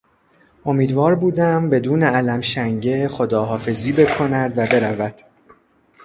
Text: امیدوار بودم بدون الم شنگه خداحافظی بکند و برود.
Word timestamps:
امیدوار 0.65 1.15
بودم 1.15 1.69
بدون 1.69 2.03
الم 2.03 2.41
شنگه 2.41 3.07
خداحافظی 3.07 3.91
بکند 3.93 4.53
و 4.57 4.65
برود. 4.65 5.21